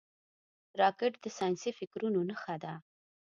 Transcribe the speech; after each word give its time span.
راکټ 0.81 1.13
د 1.23 1.25
ساینسي 1.37 1.71
فکرونو 1.79 2.19
نښه 2.29 2.55
ده 2.63 2.73